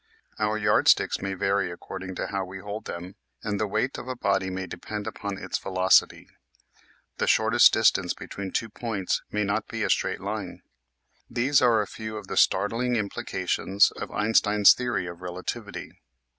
[0.39, 4.15] Our yardsticks may vary according to how we hold them and the weight of a
[4.15, 6.27] body may depend upon its velocity.
[7.17, 10.63] The shortest distance between two points may not be a straight line.
[11.29, 15.93] These are a few of the startling im plications of Einstein's theory of relativity.